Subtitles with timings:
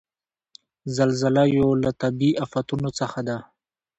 [0.95, 3.37] زلزله یو له طبعیي آفتونو څخه ده.